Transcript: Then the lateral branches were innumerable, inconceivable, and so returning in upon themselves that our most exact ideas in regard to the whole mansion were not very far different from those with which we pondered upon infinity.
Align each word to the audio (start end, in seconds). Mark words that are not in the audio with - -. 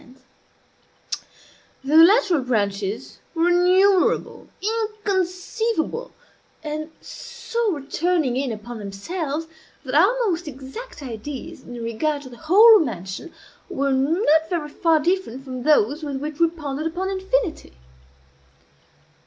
Then 1.83 1.99
the 1.99 2.03
lateral 2.03 2.41
branches 2.41 3.19
were 3.35 3.49
innumerable, 3.49 4.47
inconceivable, 4.59 6.11
and 6.63 6.89
so 7.01 7.71
returning 7.71 8.35
in 8.35 8.51
upon 8.51 8.79
themselves 8.79 9.45
that 9.85 9.93
our 9.93 10.11
most 10.25 10.47
exact 10.47 11.03
ideas 11.03 11.61
in 11.61 11.75
regard 11.83 12.23
to 12.23 12.29
the 12.29 12.37
whole 12.37 12.79
mansion 12.79 13.31
were 13.69 13.91
not 13.91 14.49
very 14.49 14.69
far 14.69 14.99
different 14.99 15.43
from 15.43 15.61
those 15.61 16.01
with 16.01 16.17
which 16.17 16.39
we 16.39 16.49
pondered 16.49 16.87
upon 16.87 17.07
infinity. 17.11 17.73